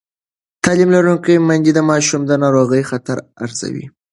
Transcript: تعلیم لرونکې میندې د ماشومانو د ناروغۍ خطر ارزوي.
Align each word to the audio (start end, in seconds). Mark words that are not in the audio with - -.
تعلیم 0.63 0.89
لرونکې 0.95 1.35
میندې 1.47 1.71
د 1.75 1.79
ماشومانو 1.89 2.27
د 2.29 2.33
ناروغۍ 2.43 2.81
خطر 2.89 3.17
ارزوي. 3.43 3.85